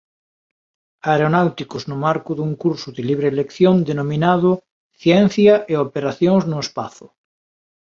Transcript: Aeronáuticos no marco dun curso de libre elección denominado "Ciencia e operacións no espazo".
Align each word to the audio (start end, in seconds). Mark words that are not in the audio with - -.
Aeronáuticos 1.11 1.83
no 1.89 1.97
marco 2.05 2.31
dun 2.35 2.51
curso 2.63 2.87
de 2.95 3.01
libre 3.09 3.27
elección 3.33 3.75
denominado 3.89 4.51
"Ciencia 5.03 5.53
e 5.71 5.73
operacións 5.87 6.43
no 6.51 6.57
espazo". 6.65 7.07